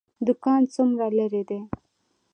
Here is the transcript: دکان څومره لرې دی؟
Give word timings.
دکان 0.27 0.61
څومره 0.73 1.07
لرې 1.17 1.43
دی؟ 1.49 1.59